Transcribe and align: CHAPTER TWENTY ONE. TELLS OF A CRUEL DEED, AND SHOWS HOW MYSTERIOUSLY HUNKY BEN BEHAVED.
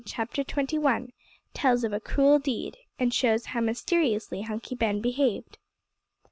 CHAPTER 0.03 0.43
TWENTY 0.43 0.79
ONE. 0.79 1.13
TELLS 1.53 1.83
OF 1.83 1.93
A 1.93 1.99
CRUEL 1.99 2.39
DEED, 2.39 2.75
AND 2.97 3.13
SHOWS 3.13 3.45
HOW 3.45 3.61
MYSTERIOUSLY 3.61 4.41
HUNKY 4.41 4.73
BEN 4.73 4.99
BEHAVED. 4.99 5.59